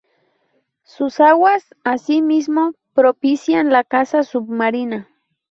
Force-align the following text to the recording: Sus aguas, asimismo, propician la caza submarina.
Sus 0.81 1.19
aguas, 1.19 1.63
asimismo, 1.83 2.73
propician 2.95 3.69
la 3.69 3.83
caza 3.83 4.23
submarina. 4.23 5.07